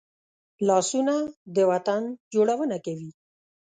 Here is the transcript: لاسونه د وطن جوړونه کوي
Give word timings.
لاسونه 0.67 1.15
د 1.55 1.57
وطن 1.71 2.01
جوړونه 2.33 2.77
کوي 2.85 3.09